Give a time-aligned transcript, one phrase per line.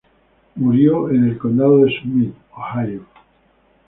[0.55, 3.05] Él murió en el condado de Summit, Ohio.